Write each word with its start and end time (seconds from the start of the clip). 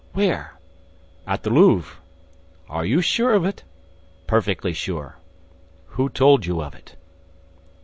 "Where?" 0.13 0.53
"At 1.27 1.43
the 1.43 1.51
Louvre." 1.51 1.97
"Are 2.67 2.83
you 2.83 3.01
sure 3.01 3.35
of 3.35 3.45
it?" 3.45 3.63
"Perfectly 4.25 4.73
sure." 4.73 5.19
"Who 5.89 6.09
told 6.09 6.43
you 6.43 6.59
of 6.59 6.73
it?" 6.73 6.95